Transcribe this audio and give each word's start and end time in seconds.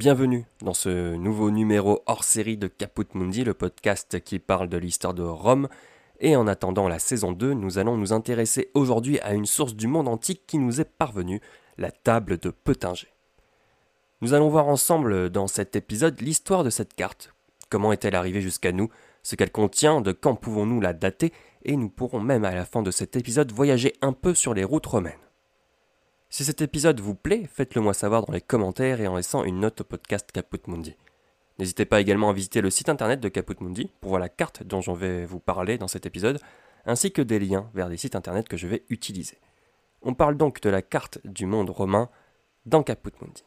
Bienvenue 0.00 0.46
dans 0.62 0.72
ce 0.72 1.14
nouveau 1.14 1.50
numéro 1.50 2.02
hors 2.06 2.24
série 2.24 2.56
de 2.56 2.68
Caput 2.68 3.04
Mundi, 3.12 3.44
le 3.44 3.52
podcast 3.52 4.18
qui 4.24 4.38
parle 4.38 4.70
de 4.70 4.78
l'histoire 4.78 5.12
de 5.12 5.22
Rome. 5.22 5.68
Et 6.20 6.36
en 6.36 6.46
attendant 6.46 6.88
la 6.88 6.98
saison 6.98 7.32
2, 7.32 7.52
nous 7.52 7.76
allons 7.76 7.98
nous 7.98 8.14
intéresser 8.14 8.70
aujourd'hui 8.72 9.20
à 9.20 9.34
une 9.34 9.44
source 9.44 9.76
du 9.76 9.88
monde 9.88 10.08
antique 10.08 10.46
qui 10.46 10.56
nous 10.56 10.80
est 10.80 10.90
parvenue, 10.90 11.42
la 11.76 11.90
table 11.90 12.38
de 12.38 12.48
Peutinger. 12.48 13.08
Nous 14.22 14.32
allons 14.32 14.48
voir 14.48 14.68
ensemble 14.68 15.28
dans 15.28 15.46
cet 15.46 15.76
épisode 15.76 16.18
l'histoire 16.22 16.64
de 16.64 16.70
cette 16.70 16.94
carte, 16.94 17.34
comment 17.68 17.92
est-elle 17.92 18.14
arrivée 18.14 18.40
jusqu'à 18.40 18.72
nous, 18.72 18.88
ce 19.22 19.36
qu'elle 19.36 19.52
contient, 19.52 20.00
de 20.00 20.12
quand 20.12 20.34
pouvons-nous 20.34 20.80
la 20.80 20.94
dater, 20.94 21.30
et 21.62 21.76
nous 21.76 21.90
pourrons 21.90 22.20
même 22.20 22.46
à 22.46 22.54
la 22.54 22.64
fin 22.64 22.80
de 22.80 22.90
cet 22.90 23.16
épisode 23.16 23.52
voyager 23.52 23.92
un 24.00 24.14
peu 24.14 24.32
sur 24.34 24.54
les 24.54 24.64
routes 24.64 24.86
romaines. 24.86 25.29
Si 26.32 26.44
cet 26.44 26.62
épisode 26.62 27.00
vous 27.00 27.16
plaît, 27.16 27.48
faites-le 27.52 27.80
moi 27.80 27.92
savoir 27.92 28.24
dans 28.24 28.32
les 28.32 28.40
commentaires 28.40 29.00
et 29.00 29.08
en 29.08 29.16
laissant 29.16 29.42
une 29.42 29.58
note 29.58 29.80
au 29.80 29.84
podcast 29.84 30.30
Caput 30.30 30.60
Mundi. 30.68 30.94
N'hésitez 31.58 31.84
pas 31.84 32.00
également 32.00 32.30
à 32.30 32.32
visiter 32.32 32.60
le 32.60 32.70
site 32.70 32.88
internet 32.88 33.18
de 33.18 33.28
Caput 33.28 33.56
Mundi 33.58 33.90
pour 34.00 34.10
voir 34.10 34.20
la 34.20 34.28
carte 34.28 34.62
dont 34.62 34.80
je 34.80 34.92
vais 34.92 35.26
vous 35.26 35.40
parler 35.40 35.76
dans 35.76 35.88
cet 35.88 36.06
épisode, 36.06 36.38
ainsi 36.86 37.10
que 37.10 37.20
des 37.20 37.40
liens 37.40 37.68
vers 37.74 37.88
des 37.88 37.96
sites 37.96 38.14
internet 38.14 38.46
que 38.46 38.56
je 38.56 38.68
vais 38.68 38.84
utiliser. 38.90 39.38
On 40.02 40.14
parle 40.14 40.36
donc 40.36 40.60
de 40.60 40.70
la 40.70 40.82
carte 40.82 41.18
du 41.24 41.46
monde 41.46 41.68
romain 41.68 42.08
dans 42.64 42.84
Caput 42.84 43.10
Mundi. 43.20 43.42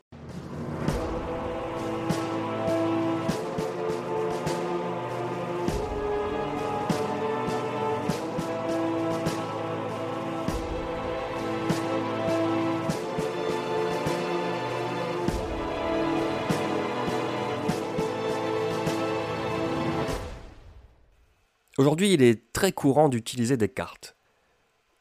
Aujourd'hui, 21.80 22.14
il 22.14 22.22
est 22.22 22.54
très 22.54 22.72
courant 22.72 23.10
d'utiliser 23.10 23.58
des 23.58 23.68
cartes. 23.68 24.16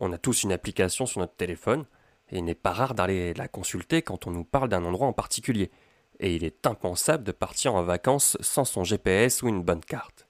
On 0.00 0.10
a 0.10 0.16
tous 0.16 0.42
une 0.42 0.52
application 0.52 1.04
sur 1.04 1.20
notre 1.20 1.34
téléphone, 1.34 1.84
et 2.30 2.38
il 2.38 2.44
n'est 2.44 2.54
pas 2.54 2.72
rare 2.72 2.94
d'aller 2.94 3.34
la 3.34 3.46
consulter 3.46 4.00
quand 4.00 4.26
on 4.26 4.30
nous 4.30 4.44
parle 4.44 4.70
d'un 4.70 4.86
endroit 4.86 5.06
en 5.06 5.12
particulier. 5.12 5.70
Et 6.18 6.34
il 6.34 6.44
est 6.44 6.66
impensable 6.66 7.24
de 7.24 7.32
partir 7.32 7.74
en 7.74 7.82
vacances 7.82 8.38
sans 8.40 8.64
son 8.64 8.84
GPS 8.84 9.42
ou 9.42 9.48
une 9.48 9.62
bonne 9.62 9.84
carte. 9.84 10.26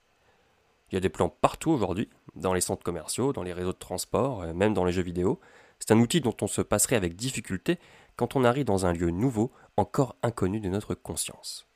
Il 0.90 0.96
y 0.96 0.98
a 0.98 1.00
des 1.00 1.08
plans 1.08 1.28
partout 1.28 1.70
aujourd'hui, 1.70 2.10
dans 2.34 2.54
les 2.54 2.60
centres 2.60 2.82
commerciaux, 2.82 3.32
dans 3.32 3.44
les 3.44 3.52
réseaux 3.52 3.72
de 3.72 3.78
transport, 3.78 4.42
euh, 4.42 4.52
même 4.52 4.74
dans 4.74 4.84
les 4.84 4.92
jeux 4.92 5.02
vidéo. 5.02 5.38
C'est 5.78 5.92
un 5.92 6.00
outil 6.00 6.20
dont 6.20 6.36
on 6.40 6.48
se 6.48 6.60
passerait 6.60 6.96
avec 6.96 7.14
difficulté 7.14 7.78
quand 8.16 8.34
on 8.34 8.42
arrive 8.42 8.64
dans 8.64 8.84
un 8.84 8.92
lieu 8.92 9.10
nouveau, 9.10 9.52
encore 9.76 10.16
inconnu 10.24 10.58
de 10.58 10.68
notre 10.68 10.96
conscience. 10.96 11.68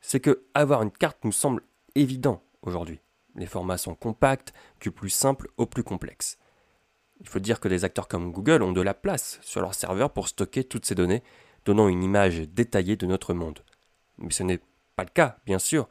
C'est 0.00 0.20
que 0.20 0.46
avoir 0.54 0.82
une 0.82 0.90
carte 0.90 1.18
nous 1.24 1.32
semble 1.32 1.62
évident 1.94 2.42
aujourd'hui. 2.62 3.00
Les 3.40 3.46
formats 3.46 3.78
sont 3.78 3.94
compacts, 3.94 4.52
du 4.82 4.90
plus 4.90 5.08
simple 5.08 5.48
au 5.56 5.64
plus 5.64 5.82
complexe. 5.82 6.38
Il 7.20 7.28
faut 7.28 7.38
dire 7.38 7.58
que 7.58 7.68
des 7.68 7.84
acteurs 7.84 8.06
comme 8.06 8.32
Google 8.32 8.62
ont 8.62 8.72
de 8.72 8.82
la 8.82 8.92
place 8.92 9.38
sur 9.40 9.62
leur 9.62 9.74
serveur 9.74 10.12
pour 10.12 10.28
stocker 10.28 10.62
toutes 10.62 10.84
ces 10.84 10.94
données, 10.94 11.22
donnant 11.64 11.88
une 11.88 12.02
image 12.02 12.40
détaillée 12.40 12.96
de 12.96 13.06
notre 13.06 13.32
monde. 13.32 13.64
Mais 14.18 14.30
ce 14.30 14.42
n'est 14.42 14.60
pas 14.94 15.04
le 15.04 15.10
cas, 15.10 15.38
bien 15.46 15.58
sûr, 15.58 15.88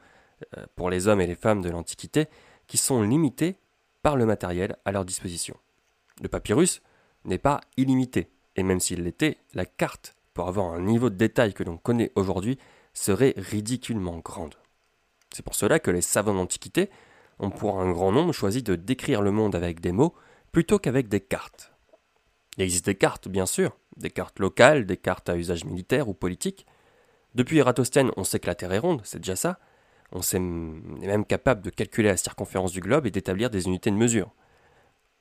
euh, 0.57 0.67
pour 0.75 0.91
les 0.91 1.07
hommes 1.07 1.21
et 1.21 1.27
les 1.27 1.33
femmes 1.33 1.63
de 1.63 1.71
l'Antiquité, 1.71 2.27
qui 2.67 2.77
sont 2.77 3.01
limités 3.01 3.55
par 4.03 4.15
le 4.15 4.27
matériel 4.27 4.75
à 4.85 4.91
leur 4.91 5.03
disposition. 5.03 5.57
Le 6.21 6.27
papyrus 6.27 6.83
n'est 7.25 7.39
pas 7.39 7.61
illimité, 7.77 8.29
et 8.57 8.61
même 8.63 8.79
s'il 8.79 9.01
l'était, 9.01 9.37
la 9.55 9.65
carte, 9.65 10.15
pour 10.35 10.47
avoir 10.47 10.71
un 10.71 10.81
niveau 10.81 11.09
de 11.09 11.15
détail 11.15 11.55
que 11.55 11.63
l'on 11.63 11.77
connaît 11.77 12.11
aujourd'hui, 12.13 12.59
serait 12.93 13.33
ridiculement 13.37 14.19
grande. 14.19 14.53
C'est 15.33 15.43
pour 15.43 15.55
cela 15.55 15.79
que 15.79 15.89
les 15.89 16.01
savants 16.01 16.35
d'Antiquité 16.35 16.91
ont 17.39 17.49
pour 17.49 17.79
un 17.79 17.91
grand 17.91 18.11
nombre 18.11 18.33
choisi 18.33 18.63
de 18.63 18.75
décrire 18.75 19.21
le 19.21 19.31
monde 19.31 19.55
avec 19.55 19.79
des 19.79 19.91
mots 19.91 20.13
plutôt 20.51 20.79
qu'avec 20.79 21.07
des 21.07 21.21
cartes. 21.21 21.73
Il 22.57 22.63
existe 22.63 22.85
des 22.85 22.95
cartes, 22.95 23.27
bien 23.27 23.45
sûr, 23.45 23.77
des 23.97 24.09
cartes 24.09 24.39
locales, 24.39 24.85
des 24.85 24.97
cartes 24.97 25.29
à 25.29 25.37
usage 25.37 25.65
militaire 25.65 26.09
ou 26.09 26.13
politique. 26.13 26.65
Depuis 27.35 27.59
Eratosthène, 27.59 28.11
on 28.17 28.23
sait 28.23 28.39
que 28.39 28.47
la 28.47 28.55
Terre 28.55 28.73
est 28.73 28.79
ronde, 28.79 29.01
c'est 29.03 29.19
déjà 29.19 29.35
ça. 29.35 29.59
On 30.11 30.21
est 30.21 30.39
même 31.07 31.25
capable 31.25 31.61
de 31.61 31.69
calculer 31.69 32.09
la 32.09 32.17
circonférence 32.17 32.71
du 32.71 32.81
globe 32.81 33.05
et 33.05 33.11
d'établir 33.11 33.49
des 33.49 33.67
unités 33.67 33.91
de 33.91 33.95
mesure. 33.95 34.31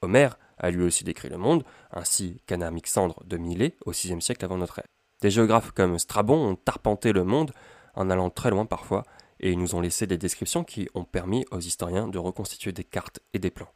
Homère 0.00 0.38
a 0.58 0.70
lui 0.70 0.82
aussi 0.82 1.04
décrit 1.04 1.28
le 1.28 1.36
monde, 1.36 1.64
ainsi 1.92 2.40
qu'Anamixandre 2.46 3.22
de 3.24 3.36
Milet 3.36 3.76
au 3.84 3.90
VIe 3.90 4.20
siècle 4.22 4.44
avant 4.44 4.56
notre 4.56 4.78
ère. 4.78 4.86
Des 5.20 5.30
géographes 5.30 5.72
comme 5.72 5.98
Strabon 5.98 6.52
ont 6.52 6.58
arpenté 6.66 7.12
le 7.12 7.24
monde, 7.24 7.52
en 7.94 8.08
allant 8.10 8.30
très 8.30 8.50
loin 8.50 8.64
parfois, 8.64 9.04
et 9.40 9.52
ils 9.52 9.58
nous 9.58 9.74
ont 9.74 9.80
laissé 9.80 10.06
des 10.06 10.18
descriptions 10.18 10.64
qui 10.64 10.88
ont 10.94 11.04
permis 11.04 11.44
aux 11.50 11.60
historiens 11.60 12.08
de 12.08 12.18
reconstituer 12.18 12.72
des 12.72 12.84
cartes 12.84 13.20
et 13.32 13.38
des 13.38 13.50
plans. 13.50 13.72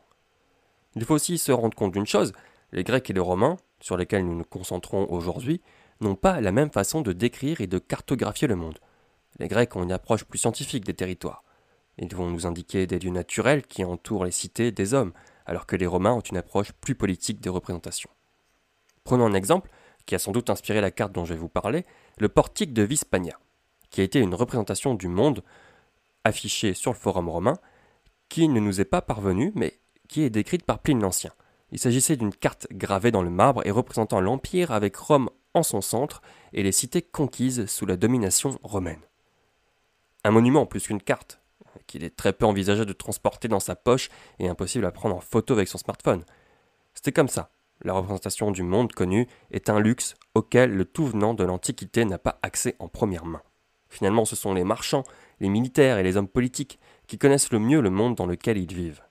Il 0.95 1.05
faut 1.05 1.15
aussi 1.15 1.39
se 1.39 1.53
rendre 1.53 1.77
compte 1.77 1.93
d'une 1.93 2.06
chose, 2.06 2.33
les 2.73 2.84
Grecs 2.84 3.09
et 3.09 3.12
les 3.12 3.21
Romains, 3.21 3.56
sur 3.81 3.97
lesquels 3.97 4.27
nous 4.27 4.37
nous 4.37 4.45
concentrons 4.45 5.06
aujourd'hui, 5.11 5.61
n'ont 6.00 6.15
pas 6.15 6.41
la 6.41 6.53
même 6.53 6.71
façon 6.71 7.00
de 7.00 7.12
décrire 7.12 7.61
et 7.61 7.67
de 7.67 7.78
cartographier 7.78 8.49
le 8.49 8.56
monde. 8.56 8.78
Les 9.39 9.49
Grecs 9.49 9.75
ont 9.77 9.83
une 9.83 9.93
approche 9.93 10.25
plus 10.25 10.39
scientifique 10.39 10.84
des 10.84 10.95
territoires. 10.95 11.45
Ils 11.99 12.15
vont 12.15 12.31
nous 12.31 12.47
indiquer 12.47 12.87
des 12.87 12.99
lieux 12.99 13.11
naturels 13.11 13.67
qui 13.67 13.84
entourent 13.84 14.25
les 14.25 14.31
cités 14.31 14.73
des 14.73 14.94
hommes, 14.94 15.12
alors 15.47 15.67
que 15.67 15.77
les 15.77 15.87
Romains 15.87 16.12
ont 16.12 16.21
une 16.21 16.37
approche 16.37 16.73
plus 16.73 16.94
politique 16.94 17.41
des 17.41 17.50
représentations. 17.50 18.11
Prenons 19.05 19.27
un 19.27 19.34
exemple 19.34 19.71
qui 20.06 20.15
a 20.15 20.19
sans 20.19 20.33
doute 20.33 20.50
inspiré 20.50 20.81
la 20.81 20.91
carte 20.91 21.12
dont 21.12 21.25
je 21.25 21.34
vais 21.34 21.41
vous 21.41 21.49
parler, 21.49 21.84
le 22.19 22.29
portique 22.29 22.73
de 22.73 22.83
Vispania 22.83 23.39
qui 23.93 24.01
a 24.01 24.05
été 24.05 24.19
une 24.19 24.35
représentation 24.35 24.95
du 24.95 25.07
monde 25.07 25.45
affichée 26.25 26.75
sur 26.75 26.93
le 26.93 26.99
forum 26.99 27.29
romain, 27.29 27.55
qui 28.29 28.49
ne 28.49 28.59
nous 28.59 28.81
est 28.81 28.87
pas 28.87 29.03
parvenue, 29.03 29.53
mais 29.55 29.79
qui 30.09 30.23
est 30.23 30.31
décrite 30.31 30.65
par 30.65 30.81
Pline 30.81 31.01
l'Ancien. 31.01 31.33
Il 31.71 31.79
s'agissait 31.79 32.17
d'une 32.17 32.35
carte 32.35 32.67
gravée 32.73 33.11
dans 33.11 33.23
le 33.23 33.31
marbre 33.31 33.65
et 33.67 33.71
représentant 33.71 34.21
l'Empire 34.21 34.73
avec 34.73 34.97
Rome 34.97 35.31
en 35.55 35.63
son 35.63 35.81
centre 35.81 36.23
et 36.53 36.63
les 36.63 36.73
cités 36.73 37.03
conquises 37.03 37.67
sous 37.67 37.87
la 37.87 37.97
domination 37.97 38.59
romaine. 38.63 39.01
Un 40.25 40.31
monument 40.31 40.67
plus 40.67 40.87
qu'une 40.87 41.03
carte, 41.03 41.41
qu'il 41.87 42.05
est 42.05 42.17
très 42.17 42.33
peu 42.33 42.47
envisagé 42.47 42.85
de 42.85 42.93
transporter 42.93 43.49
dans 43.49 43.61
sa 43.61 43.77
poche 43.77 44.09
et 44.39 44.49
impossible 44.49 44.87
à 44.87 44.93
prendre 44.93 45.17
en 45.17 45.21
photo 45.21 45.55
avec 45.55 45.69
son 45.69 45.79
smartphone. 45.79 46.25
C'était 46.95 47.13
comme 47.13 47.29
ça. 47.29 47.51
La 47.83 47.93
représentation 47.93 48.53
du 48.53 48.63
monde 48.63 48.93
connu 48.93 49.27
est 49.51 49.69
un 49.69 49.81
luxe 49.81 50.15
auquel 50.35 50.75
le 50.75 50.85
tout 50.85 51.07
venant 51.07 51.35
de 51.35 51.45
l'Antiquité 51.45 52.05
n'a 52.05 52.19
pas 52.19 52.39
accès 52.43 52.77
en 52.79 52.89
première 52.89 53.27
main. 53.27 53.43
Finalement, 53.93 54.25
ce 54.25 54.37
sont 54.37 54.55
les 54.55 54.65
marchands, 54.65 55.05
les 55.41 55.51
militaires 55.51 55.99
et 55.99 56.03
les 56.03 56.17
hommes 56.17 56.27
politiques 56.27 56.81
qui 57.07 57.19
connaissent 57.19 57.53
le 57.53 57.59
mieux 57.59 57.83
le 57.83 57.91
monde 57.91 58.15
dans 58.15 58.25
lequel 58.25 58.57
ils 58.57 58.73
vivent. 58.73 59.03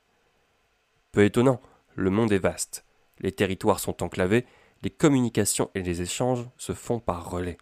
Peu 1.11 1.23
étonnant, 1.23 1.61
le 1.93 2.09
monde 2.09 2.31
est 2.31 2.39
vaste, 2.39 2.83
les 3.19 3.31
territoires 3.31 3.79
sont 3.79 4.01
enclavés, 4.01 4.43
les 4.81 4.89
communications 4.89 5.69
et 5.75 5.83
les 5.83 6.01
échanges 6.01 6.49
se 6.57 6.73
font 6.73 6.99
par 6.99 7.29
relais. 7.29 7.59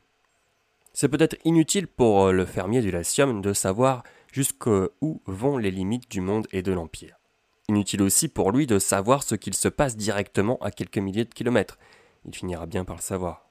C'est 0.94 1.10
peut-être 1.10 1.36
inutile 1.44 1.88
pour 1.88 2.28
euh, 2.28 2.32
le 2.32 2.46
fermier 2.46 2.82
du 2.82 2.90
Latium 2.90 3.42
de 3.42 3.52
savoir 3.52 4.04
jusqu'où 4.32 5.22
vont 5.26 5.58
les 5.58 5.72
limites 5.72 6.10
du 6.10 6.22
monde 6.22 6.48
et 6.54 6.62
de 6.62 6.72
l'Empire. 6.72 7.20
Inutile 7.68 8.02
aussi 8.02 8.30
pour 8.30 8.54
lui 8.54 8.66
de 8.66 8.80
savoir 8.80 9.24
ce 9.24 9.36
qu'il 9.36 9.56
se 9.56 9.68
passe 9.68 9.98
directement 9.98 10.58
à 10.62 10.72
quelques 10.72 11.00
milliers 11.00 11.26
de 11.26 11.34
kilomètres. 11.34 11.78
Il 12.26 12.34
finira 12.34 12.66
bien 12.66 12.86
par 12.86 12.96
le 12.96 13.02
savoir. 13.02 13.50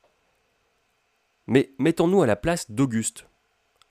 Mais 1.47 1.73
mettons-nous 1.79 2.23
à 2.23 2.26
la 2.26 2.37
place 2.37 2.71
d'Auguste, 2.71 3.27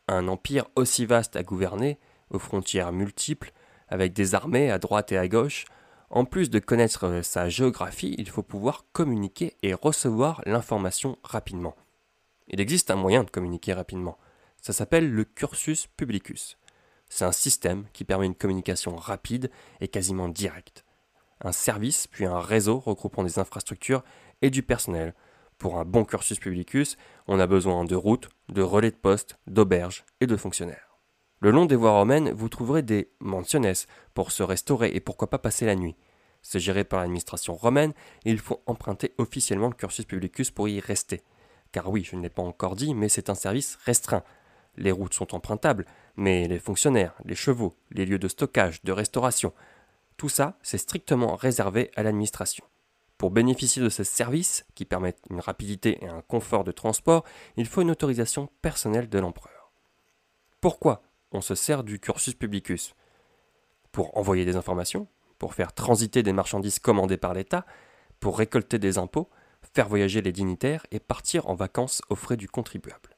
un 0.07 0.27
empire 0.27 0.65
aussi 0.75 1.05
vaste 1.05 1.35
à 1.35 1.43
gouverner, 1.43 1.99
aux 2.29 2.39
frontières 2.39 2.91
multiples, 2.91 3.51
avec 3.89 4.13
des 4.13 4.35
armées 4.35 4.71
à 4.71 4.79
droite 4.79 5.11
et 5.11 5.17
à 5.17 5.27
gauche, 5.27 5.65
en 6.09 6.23
plus 6.23 6.49
de 6.49 6.59
connaître 6.59 7.21
sa 7.21 7.49
géographie, 7.49 8.15
il 8.17 8.29
faut 8.29 8.43
pouvoir 8.43 8.85
communiquer 8.93 9.55
et 9.61 9.73
recevoir 9.73 10.41
l'information 10.45 11.17
rapidement. 11.23 11.75
Il 12.47 12.61
existe 12.61 12.91
un 12.91 12.95
moyen 12.95 13.23
de 13.23 13.29
communiquer 13.29 13.73
rapidement. 13.73 14.17
Ça 14.61 14.71
s'appelle 14.71 15.11
le 15.11 15.25
cursus 15.25 15.87
publicus. 15.87 16.57
C'est 17.09 17.25
un 17.25 17.33
système 17.33 17.85
qui 17.91 18.05
permet 18.05 18.25
une 18.25 18.35
communication 18.35 18.95
rapide 18.95 19.51
et 19.81 19.89
quasiment 19.89 20.29
directe. 20.29 20.85
Un 21.41 21.51
service 21.51 22.07
puis 22.07 22.25
un 22.25 22.39
réseau 22.39 22.79
regroupant 22.79 23.23
des 23.23 23.39
infrastructures 23.39 24.03
et 24.41 24.49
du 24.49 24.63
personnel 24.63 25.13
pour 25.57 25.77
un 25.77 25.85
bon 25.85 26.05
cursus 26.05 26.39
publicus, 26.39 26.97
on 27.27 27.39
a 27.39 27.47
besoin 27.47 27.85
de 27.85 27.95
routes, 27.95 28.29
de 28.49 28.61
relais 28.61 28.91
de 28.91 28.95
poste, 28.95 29.37
d'auberges 29.47 30.05
et 30.21 30.27
de 30.27 30.35
fonctionnaires. 30.35 30.97
Le 31.39 31.51
long 31.51 31.65
des 31.65 31.75
voies 31.75 31.91
romaines, 31.91 32.31
vous 32.31 32.49
trouverez 32.49 32.81
des 32.81 33.11
mansiones 33.19 33.71
pour 34.13 34.31
se 34.31 34.43
restaurer 34.43 34.91
et 34.93 34.99
pourquoi 34.99 35.29
pas 35.29 35.37
passer 35.37 35.65
la 35.65 35.75
nuit. 35.75 35.95
C'est 36.41 36.59
géré 36.59 36.83
par 36.83 36.99
l'administration 36.99 37.55
romaine 37.55 37.93
et 38.25 38.31
il 38.31 38.39
faut 38.39 38.63
emprunter 38.65 39.13
officiellement 39.17 39.67
le 39.67 39.73
cursus 39.73 40.05
publicus 40.05 40.49
pour 40.49 40.67
y 40.67 40.79
rester. 40.79 41.21
Car 41.71 41.89
oui, 41.89 42.03
je 42.03 42.15
ne 42.15 42.21
l'ai 42.21 42.29
pas 42.29 42.41
encore 42.41 42.75
dit, 42.75 42.95
mais 42.95 43.09
c'est 43.09 43.29
un 43.29 43.35
service 43.35 43.77
restreint. 43.83 44.23
Les 44.77 44.91
routes 44.91 45.13
sont 45.13 45.35
empruntables, 45.35 45.85
mais 46.15 46.47
les 46.47 46.59
fonctionnaires, 46.59 47.13
les 47.25 47.35
chevaux, 47.35 47.75
les 47.91 48.05
lieux 48.05 48.19
de 48.19 48.27
stockage, 48.27 48.81
de 48.83 48.91
restauration, 48.91 49.53
tout 50.17 50.29
ça, 50.29 50.57
c'est 50.63 50.79
strictement 50.79 51.35
réservé 51.35 51.91
à 51.95 52.01
l'administration. 52.01 52.65
Pour 53.17 53.31
bénéficier 53.31 53.81
de 53.81 53.89
ces 53.89 54.03
services, 54.03 54.65
qui 54.75 54.85
permettent 54.85 55.23
une 55.29 55.39
rapidité 55.39 55.97
et 56.03 56.07
un 56.07 56.21
confort 56.21 56.63
de 56.63 56.71
transport, 56.71 57.23
il 57.55 57.65
faut 57.65 57.81
une 57.81 57.91
autorisation 57.91 58.49
personnelle 58.61 59.09
de 59.09 59.19
l'empereur. 59.19 59.71
Pourquoi 60.61 61.01
on 61.31 61.41
se 61.41 61.55
sert 61.55 61.83
du 61.83 61.99
cursus 61.99 62.35
publicus? 62.35 62.93
Pour 63.91 64.15
envoyer 64.17 64.45
des 64.45 64.55
informations, 64.55 65.07
pour 65.39 65.55
faire 65.55 65.73
transiter 65.73 66.21
des 66.21 66.33
marchandises 66.33 66.79
commandées 66.79 67.17
par 67.17 67.33
l'État, 67.33 67.65
pour 68.19 68.37
récolter 68.37 68.77
des 68.77 68.97
impôts, 68.97 69.29
faire 69.73 69.87
voyager 69.87 70.21
les 70.21 70.31
dignitaires 70.31 70.85
et 70.91 70.99
partir 70.99 71.49
en 71.49 71.55
vacances 71.55 72.01
aux 72.09 72.15
frais 72.15 72.37
du 72.37 72.47
contribuable. 72.47 73.17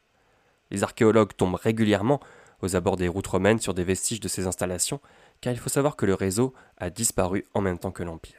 Les 0.72 0.84
archéologues 0.84 1.36
tombent 1.36 1.56
régulièrement 1.56 2.20
aux 2.62 2.76
abords 2.76 2.98
des 2.98 3.08
routes 3.08 3.28
romaines 3.28 3.60
sur 3.60 3.74
des 3.74 3.84
vestiges 3.84 4.20
de 4.20 4.28
ces 4.28 4.48
installations, 4.48 5.02
car 5.42 5.54
il 5.54 5.60
faut 5.60 5.70
savoir 5.70 5.96
que 5.96 6.06
le 6.06 6.14
réseau 6.14 6.54
a 6.78 6.90
disparu 6.90 7.46
en 7.54 7.62
même 7.62 7.80
temps 7.80 7.92
que 7.92 8.04
l'Empire. 8.04 8.39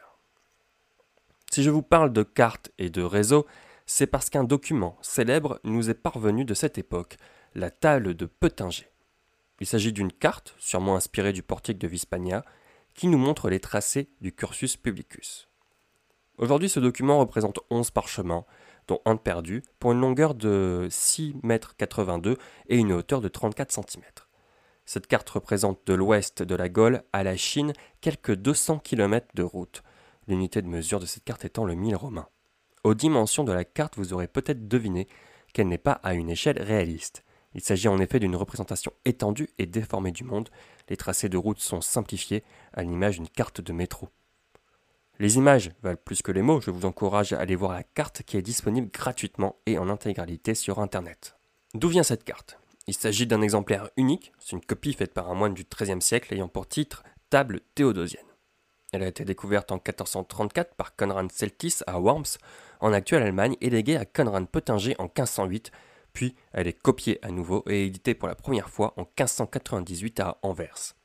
Si 1.52 1.64
je 1.64 1.70
vous 1.70 1.82
parle 1.82 2.12
de 2.12 2.22
cartes 2.22 2.70
et 2.78 2.90
de 2.90 3.02
réseaux, 3.02 3.44
c'est 3.84 4.06
parce 4.06 4.30
qu'un 4.30 4.44
document 4.44 4.96
célèbre 5.02 5.58
nous 5.64 5.90
est 5.90 5.94
parvenu 5.94 6.44
de 6.44 6.54
cette 6.54 6.78
époque, 6.78 7.16
la 7.56 7.72
table 7.72 8.14
de 8.14 8.26
Peutinger. 8.26 8.86
Il 9.58 9.66
s'agit 9.66 9.92
d'une 9.92 10.12
carte, 10.12 10.54
sûrement 10.58 10.94
inspirée 10.94 11.32
du 11.32 11.42
portique 11.42 11.78
de 11.78 11.88
Vispania, 11.88 12.44
qui 12.94 13.08
nous 13.08 13.18
montre 13.18 13.50
les 13.50 13.58
tracés 13.58 14.10
du 14.20 14.32
cursus 14.32 14.76
publicus. 14.76 15.48
Aujourd'hui, 16.38 16.68
ce 16.68 16.78
document 16.78 17.18
représente 17.18 17.58
11 17.68 17.90
parchemins, 17.90 18.44
dont 18.86 19.00
un 19.04 19.16
perdu, 19.16 19.64
pour 19.80 19.90
une 19.90 20.00
longueur 20.00 20.36
de 20.36 20.86
6,82 20.88 22.28
m 22.30 22.36
et 22.68 22.76
une 22.76 22.92
hauteur 22.92 23.20
de 23.20 23.28
34 23.28 23.72
cm. 23.72 24.04
Cette 24.86 25.08
carte 25.08 25.28
représente 25.30 25.80
de 25.84 25.94
l'ouest 25.94 26.44
de 26.44 26.54
la 26.54 26.68
Gaule 26.68 27.02
à 27.12 27.24
la 27.24 27.36
Chine 27.36 27.72
quelques 28.00 28.36
200 28.36 28.78
km 28.78 29.26
de 29.34 29.42
route, 29.42 29.82
l'unité 30.30 30.62
de 30.62 30.68
mesure 30.68 31.00
de 31.00 31.06
cette 31.06 31.24
carte 31.24 31.44
étant 31.44 31.64
le 31.64 31.74
mille 31.74 31.96
romain. 31.96 32.28
Aux 32.82 32.94
dimensions 32.94 33.44
de 33.44 33.52
la 33.52 33.64
carte, 33.64 33.96
vous 33.96 34.14
aurez 34.14 34.28
peut-être 34.28 34.66
deviné 34.66 35.06
qu'elle 35.52 35.68
n'est 35.68 35.78
pas 35.78 36.00
à 36.02 36.14
une 36.14 36.30
échelle 36.30 36.62
réaliste. 36.62 37.24
Il 37.54 37.60
s'agit 37.60 37.88
en 37.88 37.98
effet 37.98 38.20
d'une 38.20 38.36
représentation 38.36 38.92
étendue 39.04 39.50
et 39.58 39.66
déformée 39.66 40.12
du 40.12 40.24
monde. 40.24 40.48
Les 40.88 40.96
tracés 40.96 41.28
de 41.28 41.36
route 41.36 41.58
sont 41.58 41.80
simplifiés 41.80 42.44
à 42.72 42.82
l'image 42.82 43.16
d'une 43.16 43.28
carte 43.28 43.60
de 43.60 43.72
métro. 43.72 44.08
Les 45.18 45.36
images 45.36 45.70
valent 45.82 46.00
plus 46.02 46.22
que 46.22 46.32
les 46.32 46.40
mots, 46.40 46.62
je 46.62 46.70
vous 46.70 46.86
encourage 46.86 47.34
à 47.34 47.40
aller 47.40 47.56
voir 47.56 47.72
la 47.72 47.82
carte 47.82 48.22
qui 48.22 48.38
est 48.38 48.42
disponible 48.42 48.90
gratuitement 48.90 49.56
et 49.66 49.76
en 49.76 49.90
intégralité 49.90 50.54
sur 50.54 50.78
Internet. 50.78 51.36
D'où 51.74 51.88
vient 51.88 52.02
cette 52.02 52.24
carte? 52.24 52.58
Il 52.86 52.94
s'agit 52.94 53.26
d'un 53.26 53.42
exemplaire 53.42 53.90
unique, 53.98 54.32
c'est 54.38 54.52
une 54.52 54.64
copie 54.64 54.94
faite 54.94 55.12
par 55.12 55.30
un 55.30 55.34
moine 55.34 55.54
du 55.54 55.64
XIIIe 55.64 56.00
siècle 56.00 56.32
ayant 56.32 56.48
pour 56.48 56.66
titre 56.66 57.04
Table 57.28 57.60
théodosienne. 57.74 58.29
Elle 58.92 59.04
a 59.04 59.08
été 59.08 59.24
découverte 59.24 59.70
en 59.70 59.76
1434 59.76 60.74
par 60.74 60.96
Conrad 60.96 61.30
Celtis 61.30 61.78
à 61.86 62.00
Worms, 62.00 62.38
en 62.80 62.92
actuelle 62.92 63.22
Allemagne, 63.22 63.56
et 63.60 63.70
léguée 63.70 63.96
à 63.96 64.04
Conrad 64.04 64.48
Pottinger 64.48 64.96
en 64.98 65.04
1508, 65.04 65.70
puis 66.12 66.34
elle 66.52 66.66
est 66.66 66.72
copiée 66.72 67.18
à 67.22 67.30
nouveau 67.30 67.62
et 67.68 67.86
éditée 67.86 68.14
pour 68.14 68.26
la 68.26 68.34
première 68.34 68.68
fois 68.68 68.94
en 68.96 69.02
1598 69.02 70.20
à 70.20 70.38
Anvers. 70.42 70.96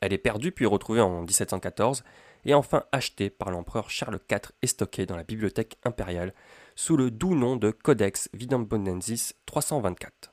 Elle 0.00 0.12
est 0.12 0.18
perdue 0.18 0.52
puis 0.52 0.64
retrouvée 0.64 1.00
en 1.00 1.22
1714 1.22 2.02
et 2.44 2.54
enfin 2.54 2.84
achetée 2.92 3.30
par 3.30 3.50
l'empereur 3.50 3.90
Charles 3.90 4.20
IV 4.30 4.52
et 4.62 4.66
stockée 4.66 5.06
dans 5.06 5.16
la 5.16 5.24
bibliothèque 5.24 5.76
impériale 5.84 6.32
sous 6.76 6.96
le 6.96 7.10
doux 7.10 7.34
nom 7.34 7.56
de 7.56 7.70
Codex 7.70 8.30
Vidambonensis 8.32 9.34
324. 9.44 10.32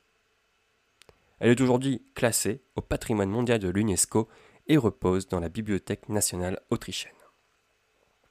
Elle 1.40 1.50
est 1.50 1.60
aujourd'hui 1.60 2.02
classée 2.14 2.62
au 2.76 2.80
patrimoine 2.80 3.28
mondial 3.28 3.58
de 3.58 3.68
l'UNESCO 3.68 4.28
et 4.66 4.76
repose 4.76 5.28
dans 5.28 5.40
la 5.40 5.48
Bibliothèque 5.48 6.08
nationale 6.08 6.60
autrichienne. 6.70 7.12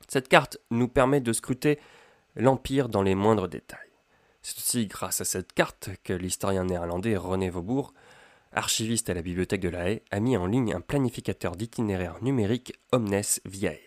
Cette 0.07 0.27
carte 0.27 0.57
nous 0.69 0.87
permet 0.87 1.21
de 1.21 1.33
scruter 1.33 1.79
l'Empire 2.35 2.89
dans 2.89 3.01
les 3.01 3.15
moindres 3.15 3.47
détails. 3.47 3.79
C'est 4.41 4.57
aussi 4.57 4.87
grâce 4.87 5.21
à 5.21 5.25
cette 5.25 5.53
carte 5.53 5.89
que 6.03 6.13
l'historien 6.13 6.65
néerlandais 6.65 7.17
René 7.17 7.49
Vaubourg 7.49 7.93
archiviste 8.55 9.09
à 9.09 9.13
la 9.13 9.21
bibliothèque 9.21 9.61
de 9.61 9.69
La 9.69 9.89
Haye, 9.89 10.01
a 10.11 10.19
mis 10.19 10.37
en 10.37 10.47
ligne 10.47 10.73
un 10.73 10.81
planificateur 10.81 11.55
d'itinéraire 11.55 12.15
numérique 12.21 12.73
Omnes 12.91 13.21
Viae. 13.45 13.77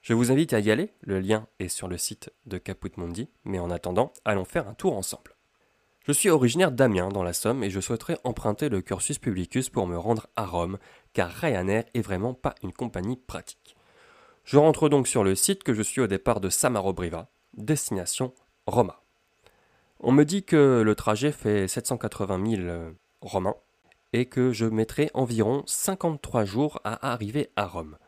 Je 0.00 0.14
vous 0.14 0.30
invite 0.30 0.52
à 0.52 0.60
y 0.60 0.70
aller, 0.70 0.94
le 1.00 1.20
lien 1.20 1.48
est 1.58 1.68
sur 1.68 1.88
le 1.88 1.98
site 1.98 2.32
de 2.46 2.56
Caput 2.56 2.92
Mundi, 2.96 3.28
mais 3.44 3.58
en 3.58 3.70
attendant, 3.70 4.12
allons 4.24 4.44
faire 4.44 4.68
un 4.68 4.74
tour 4.74 4.96
ensemble. 4.96 5.34
Je 6.08 6.14
suis 6.14 6.30
originaire 6.30 6.72
d'Amiens 6.72 7.10
dans 7.10 7.22
la 7.22 7.34
Somme 7.34 7.62
et 7.62 7.68
je 7.68 7.80
souhaiterais 7.80 8.16
emprunter 8.24 8.70
le 8.70 8.80
cursus 8.80 9.18
publicus 9.18 9.68
pour 9.68 9.86
me 9.86 9.98
rendre 9.98 10.26
à 10.36 10.46
Rome, 10.46 10.78
car 11.12 11.28
Ryanair 11.28 11.84
est 11.92 12.00
vraiment 12.00 12.32
pas 12.32 12.54
une 12.62 12.72
compagnie 12.72 13.18
pratique. 13.18 13.76
Je 14.44 14.56
rentre 14.56 14.88
donc 14.88 15.06
sur 15.06 15.22
le 15.22 15.34
site 15.34 15.62
que 15.62 15.74
je 15.74 15.82
suis 15.82 16.00
au 16.00 16.06
départ 16.06 16.40
de 16.40 16.48
Samaro-Briva, 16.48 17.28
destination 17.58 18.32
Roma. 18.66 19.02
On 20.00 20.10
me 20.10 20.24
dit 20.24 20.44
que 20.44 20.80
le 20.80 20.94
trajet 20.94 21.30
fait 21.30 21.68
780 21.68 22.56
000 22.56 22.92
romain, 23.20 23.56
et 24.14 24.24
que 24.24 24.50
je 24.54 24.64
mettrai 24.64 25.10
environ 25.12 25.62
53 25.66 26.46
jours 26.46 26.80
à 26.84 27.12
arriver 27.12 27.50
à 27.54 27.66
Rome. 27.66 27.98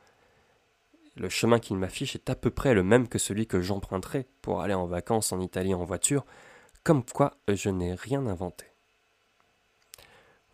Le 1.17 1.29
chemin 1.29 1.59
qu'il 1.59 1.77
m'affiche 1.77 2.15
est 2.15 2.31
à 2.31 2.35
peu 2.35 2.49
près 2.49 2.73
le 2.73 2.83
même 2.83 3.09
que 3.09 3.19
celui 3.19 3.47
que 3.47 3.61
j'emprunterai 3.61 4.27
pour 4.41 4.63
aller 4.63 4.73
en 4.73 4.87
vacances 4.87 5.33
en 5.33 5.41
Italie 5.41 5.75
en 5.75 5.85
voiture, 5.85 6.25
comme 6.85 7.05
quoi 7.05 7.37
je 7.49 7.69
n'ai 7.69 7.95
rien 7.95 8.27
inventé. 8.27 8.67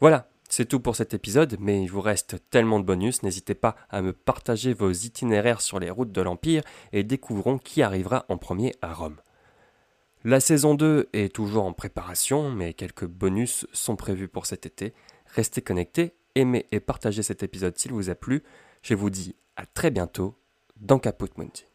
Voilà, 0.01 0.29
c'est 0.49 0.67
tout 0.67 0.81
pour 0.81 0.97
cet 0.97 1.15
épisode, 1.15 1.57
mais 1.59 1.83
il 1.83 1.91
vous 1.91 2.01
reste 2.01 2.37
tellement 2.51 2.81
de 2.81 2.85
bonus, 2.85 3.23
n'hésitez 3.23 3.55
pas 3.55 3.77
à 3.91 4.03
me 4.03 4.13
partager 4.13 4.75
vos 4.75 4.91
itinéraires 4.91 5.61
sur 5.61 5.79
les 5.79 5.91
routes 5.91 6.13
de 6.13 6.23
l'Empire 6.23 6.63
et 6.93 7.03
découvrons 7.03 7.59
qui 7.59 7.83
arrivera 7.83 8.25
en 8.29 8.39
premier 8.39 8.75
à 8.83 8.93
Rome. 8.93 9.17
La 10.25 10.41
saison 10.41 10.75
2 10.75 11.11
est 11.13 11.35
toujours 11.35 11.65
en 11.65 11.73
préparation, 11.73 12.51
mais 12.51 12.75
quelques 12.75 13.07
bonus 13.07 13.67
sont 13.73 13.97
prévus 13.97 14.29
pour 14.29 14.47
cet 14.47 14.67
été. 14.67 14.93
Restez 15.27 15.63
connectés, 15.63 16.15
aimez 16.35 16.67
et 16.73 16.81
partagez 16.81 17.23
cet 17.23 17.43
épisode 17.43 17.79
s'il 17.79 17.93
vous 17.93 18.11
a 18.11 18.15
plu. 18.15 18.43
Je 18.83 18.95
vous 18.95 19.11
dis 19.11 19.37
à 19.57 19.67
très 19.67 19.91
bientôt 19.91 20.37
dans 20.77 20.99
Caput 20.99 21.31
Mundi. 21.37 21.66